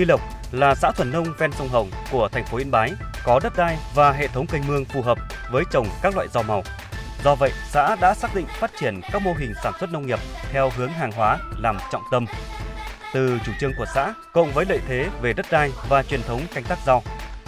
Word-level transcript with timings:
Tuy 0.00 0.06
Lộc 0.06 0.20
là 0.52 0.74
xã 0.74 0.92
thuần 0.92 1.12
nông 1.12 1.26
ven 1.38 1.52
sông 1.52 1.68
Hồng 1.68 1.90
của 2.12 2.28
thành 2.32 2.46
phố 2.46 2.58
Yên 2.58 2.70
Bái, 2.70 2.92
có 3.24 3.40
đất 3.42 3.52
đai 3.56 3.78
và 3.94 4.12
hệ 4.12 4.28
thống 4.28 4.46
kênh 4.46 4.66
mương 4.66 4.84
phù 4.84 5.02
hợp 5.02 5.18
với 5.50 5.64
trồng 5.70 5.86
các 6.02 6.16
loại 6.16 6.28
rau 6.28 6.42
màu. 6.42 6.62
Do 7.24 7.34
vậy, 7.34 7.52
xã 7.68 7.96
đã 8.00 8.14
xác 8.14 8.34
định 8.34 8.46
phát 8.46 8.70
triển 8.80 9.00
các 9.12 9.22
mô 9.22 9.32
hình 9.32 9.52
sản 9.62 9.72
xuất 9.80 9.92
nông 9.92 10.06
nghiệp 10.06 10.18
theo 10.52 10.70
hướng 10.76 10.88
hàng 10.88 11.12
hóa 11.12 11.38
làm 11.58 11.78
trọng 11.92 12.02
tâm. 12.10 12.26
Từ 13.14 13.38
chủ 13.46 13.52
trương 13.60 13.72
của 13.78 13.84
xã, 13.94 14.14
cộng 14.32 14.52
với 14.52 14.64
lợi 14.68 14.80
thế 14.88 15.08
về 15.22 15.32
đất 15.32 15.46
đai 15.50 15.70
và 15.88 16.02
truyền 16.02 16.22
thống 16.22 16.40
canh 16.54 16.64
tác 16.64 16.78
rau, 16.86 17.02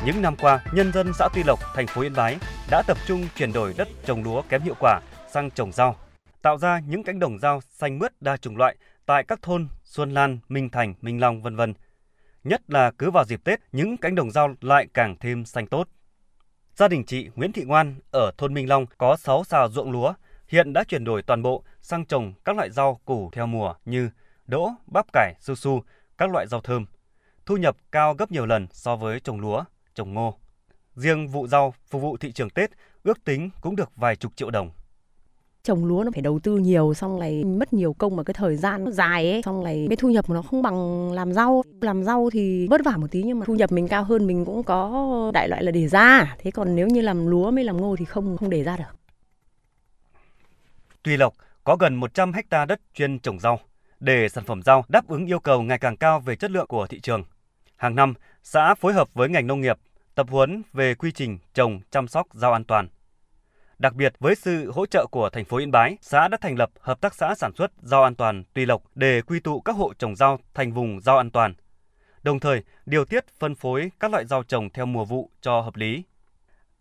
những 0.05 0.23
năm 0.23 0.37
qua, 0.37 0.61
nhân 0.73 0.93
dân 0.93 1.13
xã 1.19 1.29
Tuy 1.35 1.43
Lộc, 1.43 1.61
thành 1.75 1.87
phố 1.87 2.03
Yên 2.03 2.15
Bái 2.15 2.37
đã 2.71 2.83
tập 2.87 2.97
trung 3.07 3.29
chuyển 3.37 3.53
đổi 3.53 3.75
đất 3.77 3.89
trồng 4.05 4.25
lúa 4.25 4.43
kém 4.43 4.63
hiệu 4.63 4.75
quả 4.81 5.01
sang 5.33 5.51
trồng 5.51 5.73
rau, 5.73 5.97
tạo 6.43 6.59
ra 6.59 6.81
những 6.87 7.05
cánh 7.05 7.19
đồng 7.19 7.39
rau 7.39 7.61
xanh 7.61 7.99
mướt 7.99 8.13
đa 8.23 8.37
chủng 8.37 8.57
loại 8.57 8.77
tại 9.07 9.25
các 9.29 9.43
thôn 9.43 9.69
Xuân 9.85 10.15
Lan, 10.15 10.39
Minh 10.49 10.71
Thành, 10.71 10.95
Minh 11.01 11.21
Long 11.21 11.43
vân 11.43 11.57
vân. 11.57 11.75
Nhất 12.45 12.63
là 12.69 12.91
cứ 12.91 13.11
vào 13.11 13.25
dịp 13.25 13.45
Tết, 13.45 13.61
những 13.73 13.97
cánh 13.97 14.15
đồng 14.15 14.31
rau 14.31 14.55
lại 14.61 14.87
càng 14.95 15.17
thêm 15.21 15.45
xanh 15.45 15.67
tốt. 15.67 15.89
Gia 16.75 16.89
đình 16.89 17.05
chị 17.05 17.31
Nguyễn 17.35 17.53
Thị 17.53 17.65
Ngoan 17.65 17.95
ở 18.11 18.33
thôn 18.39 18.55
Minh 18.55 18.69
Long 18.69 18.87
có 18.99 19.17
6 19.17 19.45
xào 19.45 19.69
ruộng 19.69 19.91
lúa, 19.91 20.15
hiện 20.49 20.73
đã 20.73 20.85
chuyển 20.85 21.05
đổi 21.05 21.23
toàn 21.23 21.43
bộ 21.43 21.65
sang 21.81 22.05
trồng 22.05 22.33
các 22.45 22.57
loại 22.57 22.71
rau 22.71 23.01
củ 23.05 23.31
theo 23.33 23.47
mùa 23.47 23.75
như 23.85 24.11
đỗ, 24.47 24.71
bắp 24.87 25.07
cải, 25.13 25.35
su 25.41 25.55
su, 25.55 25.83
các 26.19 26.31
loại 26.31 26.47
rau 26.47 26.61
thơm. 26.61 26.87
Thu 27.47 27.57
nhập 27.57 27.77
cao 27.93 28.15
gấp 28.15 28.31
nhiều 28.31 28.47
lần 28.47 28.67
so 28.71 28.97
với 28.97 29.21
trồng 29.21 29.41
lúa, 29.41 29.65
trồng 29.95 30.15
ngô. 30.15 30.39
Riêng 30.95 31.29
vụ 31.29 31.47
rau 31.47 31.75
phục 31.87 32.03
vụ 32.03 32.17
thị 32.17 32.33
trường 32.33 32.51
Tết 32.51 32.71
ước 33.03 33.25
tính 33.25 33.51
cũng 33.61 33.77
được 33.77 33.91
vài 33.97 34.17
chục 34.17 34.37
triệu 34.37 34.51
đồng 34.51 34.71
trồng 35.65 35.85
lúa 35.85 36.03
nó 36.05 36.11
phải 36.15 36.23
đầu 36.23 36.39
tư 36.43 36.57
nhiều 36.57 36.95
xong 36.95 37.21
này 37.21 37.45
mất 37.45 37.73
nhiều 37.73 37.93
công 37.93 38.17
mà 38.17 38.23
cái 38.23 38.35
thời 38.35 38.57
gian 38.57 38.85
nó 38.85 38.91
dài 38.91 39.31
ấy 39.31 39.43
xong 39.43 39.65
này 39.65 39.87
cái 39.91 39.97
thu 39.97 40.11
nhập 40.11 40.27
của 40.29 40.35
nó 40.35 40.43
không 40.43 40.63
bằng 40.63 41.13
làm 41.13 41.33
rau. 41.33 41.63
Làm 41.81 42.05
rau 42.05 42.31
thì 42.33 42.69
vất 42.71 42.81
vả 42.85 42.97
một 42.97 43.07
tí 43.11 43.23
nhưng 43.23 43.39
mà 43.39 43.47
thu 43.47 43.55
nhập 43.55 43.73
mình 43.73 43.89
cao 43.89 44.05
hơn 44.05 44.27
mình 44.27 44.45
cũng 44.45 44.63
có 44.63 45.31
đại 45.35 45.49
loại 45.49 45.63
là 45.63 45.71
để 45.71 45.89
ra. 45.89 46.37
Thế 46.39 46.51
còn 46.51 46.77
nếu 46.77 46.89
như 46.89 47.01
làm 47.01 47.27
lúa 47.27 47.51
mới 47.51 47.65
làm 47.65 47.77
ngô 47.77 47.97
thì 47.99 48.05
không 48.05 48.37
không 48.37 48.51
để 48.51 48.63
ra 48.63 48.77
được. 48.77 48.99
Tuy 51.03 51.17
Lộc 51.17 51.35
có 51.65 51.77
gần 51.77 51.95
100 51.95 52.33
hecta 52.33 52.65
đất 52.65 52.81
chuyên 52.95 53.19
trồng 53.19 53.41
rau 53.41 53.61
để 54.01 54.29
sản 54.29 54.45
phẩm 54.45 54.63
rau 54.63 54.85
đáp 54.89 55.09
ứng 55.09 55.27
yêu 55.27 55.41
cầu 55.41 55.63
ngày 55.63 55.79
càng 55.79 55.97
cao 55.97 56.21
về 56.21 56.37
chất 56.37 56.51
lượng 56.51 56.67
của 56.67 56.87
thị 56.87 57.01
trường. 57.01 57.25
Hàng 57.77 57.95
năm, 57.95 58.15
xã 58.43 58.75
phối 58.75 58.93
hợp 58.93 59.15
với 59.15 59.29
ngành 59.29 59.47
nông 59.47 59.61
nghiệp 59.61 59.79
tập 60.15 60.27
huấn 60.31 60.63
về 60.73 60.95
quy 60.95 61.13
trình 61.13 61.39
trồng 61.55 61.81
chăm 61.91 62.09
sóc 62.09 62.27
rau 62.33 62.53
an 62.53 62.65
toàn. 62.65 62.89
Đặc 63.83 63.95
biệt 63.95 64.15
với 64.21 64.35
sự 64.35 64.71
hỗ 64.71 64.87
trợ 64.87 65.07
của 65.11 65.31
thành 65.31 65.45
phố 65.45 65.57
Yên 65.57 65.71
Bái, 65.71 65.97
xã 66.01 66.29
đã 66.29 66.39
thành 66.41 66.59
lập 66.59 66.71
hợp 66.81 67.01
tác 67.01 67.15
xã 67.15 67.35
sản 67.35 67.53
xuất 67.57 67.73
rau 67.83 68.03
an 68.03 68.15
toàn 68.15 68.45
Tuy 68.55 68.67
Lộc 68.67 68.83
để 68.95 69.23
quy 69.23 69.41
tụ 69.41 69.61
các 69.61 69.77
hộ 69.77 69.93
trồng 69.99 70.17
rau 70.17 70.39
thành 70.55 70.73
vùng 70.73 71.01
rau 71.01 71.17
an 71.17 71.31
toàn. 71.31 71.55
Đồng 72.23 72.41
thời, 72.41 72.63
điều 72.87 73.05
tiết 73.05 73.25
phân 73.39 73.55
phối 73.55 73.91
các 74.01 74.11
loại 74.11 74.27
rau 74.27 74.43
trồng 74.43 74.71
theo 74.71 74.87
mùa 74.87 75.05
vụ 75.05 75.31
cho 75.41 75.61
hợp 75.61 75.77
lý. 75.77 76.03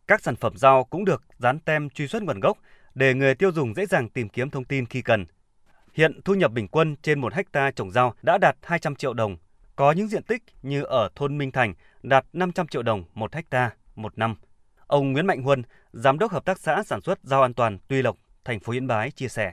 Các 0.08 0.22
sản 0.22 0.36
phẩm 0.36 0.58
rau 0.58 0.84
cũng 0.84 1.06
được 1.06 1.24
dán 1.38 1.60
tem 1.60 1.90
truy 1.90 2.08
xuất 2.08 2.24
nguồn 2.24 2.40
gốc 2.40 2.58
để 2.96 3.14
người 3.14 3.36
tiêu 3.36 3.52
dùng 3.52 3.74
dễ 3.74 3.86
dàng 3.86 4.10
tìm 4.10 4.30
kiếm 4.30 4.50
thông 4.50 4.66
tin 4.66 4.86
khi 4.86 5.02
cần. 5.02 5.26
Hiện 5.94 6.22
thu 6.26 6.34
nhập 6.34 6.52
bình 6.52 6.68
quân 6.68 6.96
trên 7.02 7.22
một 7.22 7.34
hecta 7.34 7.72
trồng 7.72 7.92
rau 7.92 8.14
đã 8.22 8.38
đạt 8.38 8.58
200 8.62 8.96
triệu 8.96 9.14
đồng. 9.14 9.38
Có 9.76 9.92
những 9.92 10.08
diện 10.08 10.24
tích 10.24 10.44
như 10.62 10.84
ở 10.84 11.10
thôn 11.16 11.38
Minh 11.38 11.52
Thành 11.52 11.74
đạt 12.04 12.26
500 12.34 12.68
triệu 12.68 12.84
đồng 12.84 13.04
một 13.14 13.34
hecta 13.34 13.72
một 13.96 14.18
năm. 14.18 14.36
Ông 14.92 15.12
Nguyễn 15.12 15.28
Mạnh 15.28 15.44
Huân, 15.44 15.64
Giám 15.94 16.20
đốc 16.20 16.32
Hợp 16.32 16.46
tác 16.46 16.60
xã 16.60 16.84
Sản 16.84 17.02
xuất 17.02 17.20
Rau 17.24 17.42
An 17.42 17.54
toàn 17.54 17.78
Tuy 17.88 18.02
Lộc, 18.02 18.18
thành 18.46 18.60
phố 18.60 18.74
Yên 18.74 18.88
Bái 18.88 19.12
chia 19.12 19.28
sẻ. 19.28 19.52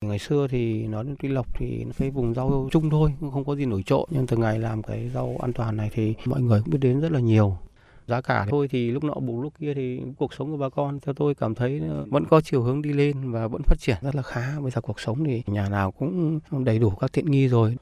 Ngày 0.00 0.18
xưa 0.18 0.46
thì 0.50 0.86
nói 0.86 1.04
đến 1.04 1.16
Tuy 1.18 1.28
Lộc 1.28 1.58
thì 1.58 1.84
cái 1.98 2.10
vùng 2.10 2.34
rau 2.34 2.68
chung 2.72 2.90
thôi, 2.90 3.14
không 3.32 3.44
có 3.44 3.56
gì 3.56 3.66
nổi 3.66 3.82
trội. 3.86 4.06
Nhưng 4.10 4.26
từ 4.26 4.36
ngày 4.36 4.58
làm 4.58 4.82
cái 4.82 5.10
rau 5.14 5.36
an 5.40 5.52
toàn 5.52 5.76
này 5.76 5.90
thì 5.92 6.14
mọi 6.24 6.40
người 6.40 6.60
cũng 6.64 6.70
biết 6.70 6.78
đến 6.80 7.00
rất 7.00 7.12
là 7.12 7.20
nhiều. 7.20 7.58
Giá 8.06 8.20
cả 8.20 8.46
thôi 8.50 8.68
thì 8.70 8.90
lúc 8.90 9.04
nọ 9.04 9.14
bù 9.14 9.42
lúc 9.42 9.52
kia 9.58 9.74
thì 9.74 10.00
cuộc 10.18 10.34
sống 10.34 10.50
của 10.50 10.56
bà 10.56 10.68
con 10.68 11.00
theo 11.00 11.14
tôi 11.14 11.34
cảm 11.34 11.54
thấy 11.54 11.82
vẫn 12.06 12.24
có 12.24 12.40
chiều 12.40 12.62
hướng 12.62 12.82
đi 12.82 12.92
lên 12.92 13.32
và 13.32 13.46
vẫn 13.46 13.62
phát 13.62 13.76
triển 13.78 13.96
rất 14.02 14.14
là 14.14 14.22
khá. 14.22 14.60
Bây 14.60 14.70
giờ 14.70 14.80
cuộc 14.80 15.00
sống 15.00 15.24
thì 15.24 15.42
nhà 15.46 15.68
nào 15.68 15.90
cũng 15.90 16.40
đầy 16.64 16.78
đủ 16.78 16.90
các 16.90 17.12
tiện 17.12 17.30
nghi 17.30 17.48
rồi. 17.48 17.76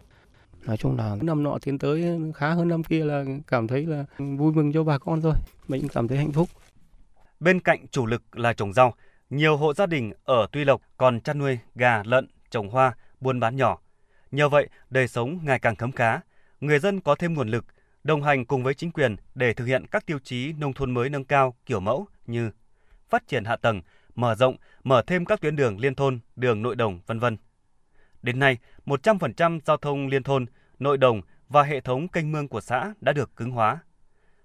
Nói 0.67 0.77
chung 0.77 0.97
là 0.97 1.17
năm 1.21 1.43
nọ 1.43 1.59
tiến 1.63 1.79
tới 1.79 2.21
khá 2.35 2.51
hơn 2.51 2.69
năm 2.69 2.83
kia 2.83 3.05
là 3.05 3.25
cảm 3.47 3.67
thấy 3.67 3.87
là 3.87 4.05
vui 4.19 4.53
mừng 4.53 4.73
cho 4.73 4.85
bà 4.85 4.99
con 4.99 5.21
rồi. 5.21 5.35
Mình 5.69 5.89
cảm 5.89 6.09
thấy 6.09 6.19
hạnh 6.19 6.33
phúc. 6.33 6.49
Bên 7.41 7.61
cạnh 7.61 7.87
chủ 7.89 8.07
lực 8.07 8.39
là 8.39 8.53
trồng 8.53 8.73
rau, 8.73 8.95
nhiều 9.31 9.57
hộ 9.57 9.75
gia 9.75 9.87
đình 9.87 10.13
ở 10.25 10.47
Tuy 10.53 10.65
Lộc 10.65 10.83
còn 10.97 11.21
chăn 11.21 11.39
nuôi 11.39 11.59
gà, 11.75 12.03
lợn, 12.05 12.29
trồng 12.51 12.71
hoa, 12.71 12.93
buôn 13.21 13.41
bán 13.41 13.57
nhỏ. 13.57 13.79
Nhờ 14.31 14.49
vậy, 14.49 14.69
đời 14.91 15.09
sống 15.09 15.39
ngày 15.43 15.59
càng 15.59 15.77
khấm 15.77 15.93
khá, 15.93 16.21
người 16.61 16.79
dân 16.79 17.01
có 17.01 17.15
thêm 17.15 17.35
nguồn 17.35 17.49
lực, 17.49 17.65
đồng 18.05 18.23
hành 18.23 18.45
cùng 18.45 18.63
với 18.63 18.75
chính 18.75 18.91
quyền 18.91 19.17
để 19.35 19.55
thực 19.55 19.65
hiện 19.65 19.87
các 19.87 20.07
tiêu 20.07 20.19
chí 20.19 20.53
nông 20.53 20.73
thôn 20.73 20.95
mới 20.95 21.09
nâng 21.09 21.25
cao 21.25 21.57
kiểu 21.67 21.81
mẫu 21.81 22.07
như 22.27 22.51
phát 23.09 23.29
triển 23.29 23.45
hạ 23.45 23.57
tầng, 23.57 23.83
mở 24.15 24.35
rộng, 24.35 24.57
mở 24.85 25.03
thêm 25.07 25.25
các 25.25 25.41
tuyến 25.41 25.57
đường 25.57 25.81
liên 25.81 25.95
thôn, 25.95 26.21
đường 26.37 26.63
nội 26.63 26.77
đồng, 26.77 27.01
vân 27.07 27.19
vân. 27.19 27.37
Đến 28.23 28.39
nay, 28.39 28.59
100% 28.87 29.61
giao 29.67 29.77
thông 29.77 30.09
liên 30.09 30.23
thôn, 30.23 30.47
nội 30.79 30.99
đồng 30.99 31.21
và 31.49 31.63
hệ 31.63 31.81
thống 31.81 32.09
kênh 32.09 32.33
mương 32.33 32.49
của 32.49 32.61
xã 32.61 32.95
đã 33.01 33.13
được 33.13 33.37
cứng 33.37 33.51
hóa. 33.51 33.79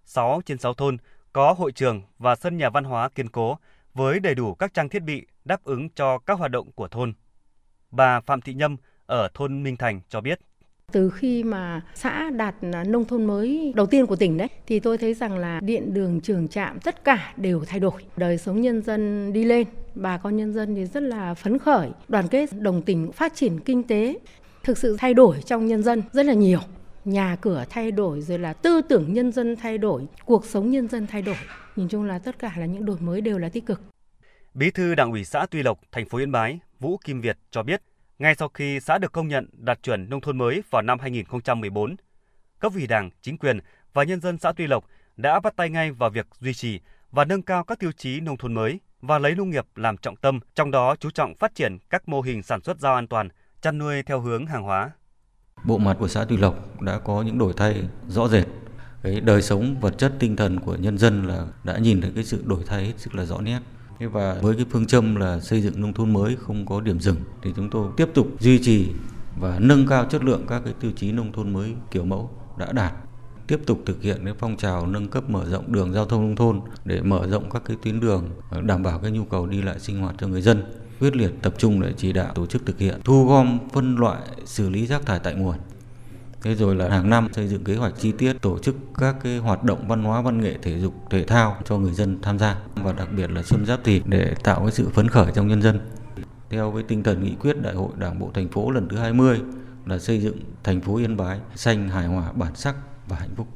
6 0.05 0.41
trên 0.45 0.57
6 0.57 0.73
thôn 0.73 0.97
có 1.33 1.53
hội 1.53 1.71
trường 1.71 2.01
và 2.19 2.35
sân 2.35 2.57
nhà 2.57 2.69
văn 2.69 2.83
hóa 2.83 3.09
kiên 3.09 3.29
cố 3.29 3.57
với 3.93 4.19
đầy 4.19 4.35
đủ 4.35 4.53
các 4.53 4.73
trang 4.73 4.89
thiết 4.89 5.03
bị 5.03 5.25
đáp 5.45 5.63
ứng 5.63 5.89
cho 5.89 6.17
các 6.17 6.39
hoạt 6.39 6.51
động 6.51 6.71
của 6.75 6.87
thôn. 6.87 7.13
Bà 7.91 8.19
Phạm 8.19 8.41
Thị 8.41 8.53
Nhâm 8.53 8.77
ở 9.05 9.29
thôn 9.33 9.63
Minh 9.63 9.77
Thành 9.77 10.01
cho 10.09 10.21
biết. 10.21 10.39
Từ 10.91 11.09
khi 11.09 11.43
mà 11.43 11.81
xã 11.95 12.29
đạt 12.29 12.55
nông 12.87 13.05
thôn 13.05 13.25
mới 13.25 13.73
đầu 13.75 13.85
tiên 13.85 14.05
của 14.05 14.15
tỉnh 14.15 14.37
đấy 14.37 14.47
thì 14.67 14.79
tôi 14.79 14.97
thấy 14.97 15.13
rằng 15.13 15.37
là 15.37 15.59
điện 15.63 15.93
đường 15.93 16.21
trường 16.21 16.47
trạm 16.47 16.79
tất 16.79 17.03
cả 17.03 17.33
đều 17.37 17.63
thay 17.67 17.79
đổi. 17.79 18.05
Đời 18.17 18.37
sống 18.37 18.61
nhân 18.61 18.81
dân 18.81 19.33
đi 19.33 19.43
lên, 19.43 19.67
bà 19.95 20.17
con 20.17 20.37
nhân 20.37 20.53
dân 20.53 20.75
thì 20.75 20.85
rất 20.85 21.03
là 21.03 21.33
phấn 21.33 21.59
khởi, 21.59 21.89
đoàn 22.07 22.27
kết, 22.27 22.49
đồng 22.53 22.81
tình 22.81 23.11
phát 23.11 23.35
triển 23.35 23.59
kinh 23.59 23.83
tế. 23.83 24.19
Thực 24.63 24.77
sự 24.77 24.97
thay 24.99 25.13
đổi 25.13 25.41
trong 25.45 25.65
nhân 25.67 25.83
dân 25.83 26.03
rất 26.11 26.25
là 26.25 26.33
nhiều 26.33 26.59
nhà 27.05 27.35
cửa 27.41 27.65
thay 27.69 27.91
đổi 27.91 28.21
rồi 28.21 28.39
là 28.39 28.53
tư 28.53 28.81
tưởng 28.89 29.13
nhân 29.13 29.31
dân 29.31 29.55
thay 29.55 29.77
đổi, 29.77 30.07
cuộc 30.25 30.45
sống 30.45 30.71
nhân 30.71 30.87
dân 30.87 31.07
thay 31.07 31.21
đổi. 31.21 31.35
Nhìn 31.75 31.87
chung 31.87 32.03
là 32.03 32.19
tất 32.19 32.39
cả 32.39 32.53
là 32.57 32.65
những 32.65 32.85
đổi 32.85 32.97
mới 32.99 33.21
đều 33.21 33.37
là 33.37 33.49
tích 33.49 33.65
cực. 33.65 33.81
Bí 34.53 34.71
thư 34.71 34.95
Đảng 34.95 35.11
ủy 35.11 35.25
xã 35.25 35.45
Tuy 35.51 35.63
Lộc, 35.63 35.79
thành 35.91 36.09
phố 36.09 36.17
Yên 36.17 36.31
Bái, 36.31 36.59
Vũ 36.79 36.97
Kim 36.97 37.21
Việt 37.21 37.37
cho 37.51 37.63
biết, 37.63 37.81
ngay 38.19 38.35
sau 38.35 38.49
khi 38.49 38.79
xã 38.79 38.97
được 38.97 39.11
công 39.11 39.27
nhận 39.27 39.49
đạt 39.53 39.83
chuẩn 39.83 40.09
nông 40.09 40.21
thôn 40.21 40.37
mới 40.37 40.63
vào 40.69 40.81
năm 40.81 40.99
2014, 40.99 41.95
cấp 42.59 42.71
ủy 42.75 42.87
Đảng, 42.87 43.09
chính 43.21 43.37
quyền 43.37 43.59
và 43.93 44.03
nhân 44.03 44.21
dân 44.21 44.37
xã 44.37 44.51
Tuy 44.51 44.67
Lộc 44.67 44.85
đã 45.17 45.39
bắt 45.39 45.55
tay 45.55 45.69
ngay 45.69 45.91
vào 45.91 46.09
việc 46.09 46.27
duy 46.39 46.53
trì 46.53 46.79
và 47.11 47.25
nâng 47.25 47.41
cao 47.41 47.63
các 47.63 47.79
tiêu 47.79 47.91
chí 47.91 48.19
nông 48.19 48.37
thôn 48.37 48.53
mới 48.53 48.79
và 49.01 49.19
lấy 49.19 49.35
nông 49.35 49.49
nghiệp 49.49 49.65
làm 49.75 49.97
trọng 49.97 50.15
tâm, 50.15 50.39
trong 50.55 50.71
đó 50.71 50.95
chú 50.99 51.09
trọng 51.09 51.35
phát 51.35 51.55
triển 51.55 51.77
các 51.89 52.09
mô 52.09 52.21
hình 52.21 52.43
sản 52.43 52.61
xuất 52.61 52.79
rau 52.79 52.95
an 52.95 53.07
toàn, 53.07 53.29
chăn 53.61 53.77
nuôi 53.77 54.03
theo 54.03 54.19
hướng 54.19 54.45
hàng 54.45 54.63
hóa 54.63 54.91
bộ 55.63 55.77
mặt 55.77 55.97
của 55.99 56.07
xã 56.07 56.25
Tuy 56.25 56.37
Lộc 56.37 56.81
đã 56.81 56.99
có 56.99 57.21
những 57.21 57.37
đổi 57.37 57.53
thay 57.57 57.83
rõ 58.07 58.27
rệt. 58.27 58.47
Cái 59.03 59.21
đời 59.21 59.41
sống 59.41 59.79
vật 59.81 59.97
chất 59.97 60.13
tinh 60.19 60.35
thần 60.35 60.59
của 60.59 60.75
nhân 60.75 60.97
dân 60.97 61.27
là 61.27 61.47
đã 61.63 61.77
nhìn 61.77 62.01
thấy 62.01 62.11
cái 62.15 62.23
sự 62.23 62.43
đổi 62.45 62.63
thay 62.65 62.85
hết 62.85 62.93
sức 62.97 63.15
là 63.15 63.25
rõ 63.25 63.41
nét. 63.41 63.59
Thế 63.99 64.07
và 64.07 64.37
với 64.41 64.55
cái 64.55 64.65
phương 64.69 64.85
châm 64.85 65.15
là 65.15 65.39
xây 65.39 65.61
dựng 65.61 65.81
nông 65.81 65.93
thôn 65.93 66.13
mới 66.13 66.35
không 66.35 66.65
có 66.65 66.81
điểm 66.81 66.99
dừng, 66.99 67.17
thì 67.43 67.51
chúng 67.55 67.69
tôi 67.69 67.91
tiếp 67.97 68.09
tục 68.13 68.27
duy 68.39 68.59
trì 68.59 68.87
và 69.39 69.59
nâng 69.59 69.87
cao 69.87 70.05
chất 70.05 70.23
lượng 70.23 70.45
các 70.47 70.61
cái 70.65 70.73
tiêu 70.79 70.91
chí 70.95 71.11
nông 71.11 71.31
thôn 71.31 71.53
mới 71.53 71.73
kiểu 71.91 72.05
mẫu 72.05 72.29
đã 72.57 72.71
đạt 72.71 72.93
tiếp 73.47 73.59
tục 73.65 73.79
thực 73.85 74.01
hiện 74.01 74.21
cái 74.25 74.33
phong 74.39 74.57
trào 74.57 74.87
nâng 74.87 75.07
cấp 75.07 75.29
mở 75.29 75.45
rộng 75.45 75.71
đường 75.71 75.93
giao 75.93 76.05
thông 76.05 76.21
nông 76.21 76.35
thôn 76.35 76.61
để 76.85 77.01
mở 77.01 77.27
rộng 77.27 77.49
các 77.49 77.61
cái 77.65 77.77
tuyến 77.83 77.99
đường, 77.99 78.29
đảm 78.63 78.83
bảo 78.83 78.99
cái 78.99 79.11
nhu 79.11 79.25
cầu 79.25 79.47
đi 79.47 79.61
lại 79.61 79.79
sinh 79.79 79.99
hoạt 79.99 80.15
cho 80.19 80.27
người 80.27 80.41
dân 80.41 80.63
quyết 81.01 81.15
liệt 81.15 81.31
tập 81.41 81.53
trung 81.57 81.81
để 81.81 81.93
chỉ 81.97 82.13
đạo 82.13 82.33
tổ 82.35 82.45
chức 82.45 82.65
thực 82.65 82.79
hiện, 82.79 83.01
thu 83.03 83.25
gom, 83.25 83.59
phân 83.73 83.95
loại, 83.95 84.21
xử 84.45 84.69
lý 84.69 84.87
rác 84.87 85.05
thải 85.05 85.19
tại 85.19 85.33
nguồn. 85.35 85.55
Thế 86.41 86.55
rồi 86.55 86.75
là 86.75 86.89
hàng 86.89 87.09
năm 87.09 87.27
xây 87.33 87.47
dựng 87.47 87.63
kế 87.63 87.75
hoạch 87.75 87.93
chi 87.97 88.11
tiết, 88.11 88.41
tổ 88.41 88.59
chức 88.59 88.75
các 88.97 89.15
cái 89.23 89.37
hoạt 89.37 89.63
động 89.63 89.87
văn 89.87 90.03
hóa, 90.03 90.21
văn 90.21 90.41
nghệ, 90.41 90.57
thể 90.61 90.79
dục, 90.79 90.93
thể 91.09 91.23
thao 91.23 91.57
cho 91.65 91.77
người 91.77 91.93
dân 91.93 92.21
tham 92.21 92.39
gia, 92.39 92.55
và 92.75 92.91
đặc 92.91 93.07
biệt 93.15 93.31
là 93.31 93.43
xuân 93.43 93.65
giáp 93.65 93.83
thìn 93.83 94.03
để 94.05 94.35
tạo 94.43 94.59
cái 94.59 94.71
sự 94.71 94.89
phấn 94.89 95.07
khởi 95.07 95.31
trong 95.35 95.47
nhân 95.47 95.61
dân. 95.61 95.79
Theo 96.49 96.71
với 96.71 96.83
tinh 96.83 97.03
thần 97.03 97.23
nghị 97.23 97.35
quyết 97.35 97.61
đại 97.61 97.73
hội 97.73 97.89
đảng 97.97 98.19
bộ 98.19 98.31
thành 98.33 98.49
phố 98.49 98.71
lần 98.71 98.87
thứ 98.89 98.97
20 98.97 99.41
là 99.85 99.99
xây 99.99 100.19
dựng 100.19 100.37
thành 100.63 100.81
phố 100.81 100.97
Yên 100.97 101.17
Bái 101.17 101.39
xanh 101.55 101.89
hài 101.89 102.07
hòa, 102.07 102.31
bản 102.31 102.55
sắc 102.55 102.75
và 103.07 103.17
hạnh 103.17 103.35
phúc. 103.35 103.47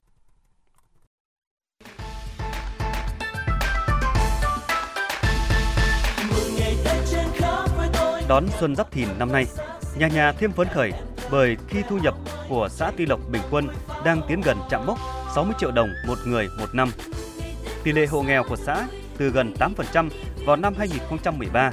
Đón 8.27 8.45
Xuân 8.59 8.75
Giáp 8.75 8.91
Thìn 8.91 9.07
năm 9.19 9.31
nay, 9.31 9.45
nhà 9.97 10.07
nhà 10.07 10.31
thêm 10.31 10.51
phấn 10.51 10.67
khởi 10.67 10.91
bởi 11.31 11.57
khi 11.67 11.81
thu 11.89 11.97
nhập 11.97 12.15
của 12.49 12.67
xã 12.71 12.91
Tuy 12.97 13.05
Lộc 13.05 13.19
bình 13.31 13.41
quân 13.51 13.67
đang 14.05 14.21
tiến 14.27 14.41
gần 14.41 14.57
chạm 14.69 14.85
mốc 14.85 14.99
60 15.35 15.53
triệu 15.59 15.71
đồng 15.71 15.89
một 16.07 16.17
người 16.25 16.47
một 16.59 16.75
năm. 16.75 16.89
Tỷ 17.83 17.91
lệ 17.91 18.05
hộ 18.05 18.21
nghèo 18.21 18.43
của 18.49 18.55
xã 18.55 18.87
từ 19.17 19.29
gần 19.29 19.53
8% 19.93 20.09
vào 20.45 20.55
năm 20.55 20.73
2013 20.77 21.71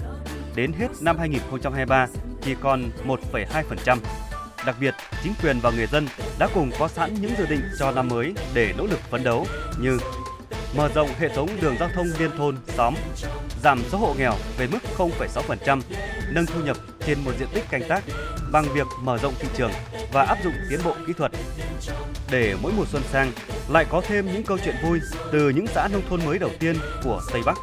đến 0.54 0.72
hết 0.72 0.88
năm 1.00 1.18
2023 1.18 2.06
chỉ 2.42 2.54
còn 2.60 2.90
1,2%. 3.06 3.98
Đặc 4.66 4.76
biệt, 4.80 4.94
chính 5.22 5.32
quyền 5.42 5.58
và 5.60 5.70
người 5.70 5.86
dân 5.86 6.06
đã 6.38 6.48
cùng 6.54 6.70
có 6.78 6.88
sẵn 6.88 7.14
những 7.14 7.32
dự 7.38 7.46
định 7.46 7.62
cho 7.78 7.92
năm 7.92 8.08
mới 8.08 8.34
để 8.54 8.74
nỗ 8.78 8.86
lực 8.86 9.00
phấn 9.10 9.24
đấu 9.24 9.46
như 9.80 9.98
mở 10.76 10.88
rộng 10.94 11.08
hệ 11.18 11.28
thống 11.28 11.48
đường 11.60 11.76
giao 11.80 11.88
thông 11.94 12.06
liên 12.18 12.30
thôn, 12.38 12.56
xóm, 12.76 12.94
giảm 13.62 13.82
số 13.90 13.98
hộ 13.98 14.14
nghèo 14.18 14.34
về 14.58 14.66
mức 14.66 14.78
0,6%, 14.96 15.80
nâng 16.32 16.46
thu 16.46 16.60
nhập 16.64 16.76
trên 17.06 17.18
một 17.24 17.32
diện 17.38 17.48
tích 17.54 17.64
canh 17.70 17.88
tác 17.88 18.04
bằng 18.52 18.64
việc 18.74 18.86
mở 19.02 19.18
rộng 19.18 19.34
thị 19.38 19.48
trường 19.56 19.70
và 20.12 20.22
áp 20.22 20.38
dụng 20.44 20.54
tiến 20.70 20.80
bộ 20.84 20.94
kỹ 21.06 21.12
thuật. 21.12 21.32
Để 22.30 22.54
mỗi 22.62 22.72
mùa 22.76 22.84
xuân 22.92 23.02
sang 23.12 23.32
lại 23.68 23.86
có 23.90 24.02
thêm 24.08 24.32
những 24.32 24.42
câu 24.42 24.58
chuyện 24.64 24.74
vui 24.82 25.00
từ 25.32 25.48
những 25.48 25.66
xã 25.66 25.88
nông 25.88 26.02
thôn 26.10 26.24
mới 26.24 26.38
đầu 26.38 26.50
tiên 26.58 26.76
của 27.04 27.20
Tây 27.32 27.42
Bắc. 27.46 27.58